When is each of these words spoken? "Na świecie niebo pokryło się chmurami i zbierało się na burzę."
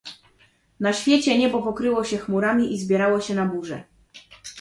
"Na 0.79 0.93
świecie 0.93 1.37
niebo 1.37 1.61
pokryło 1.63 2.03
się 2.03 2.17
chmurami 2.17 2.73
i 2.73 2.79
zbierało 2.79 3.21
się 3.21 3.35
na 3.35 3.45
burzę." 3.45 3.83